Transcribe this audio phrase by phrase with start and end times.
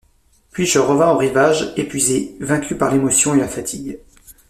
[0.49, 3.99] Puis je revins au rivage, épuisé, vaincu par l’émotion et la fatigue.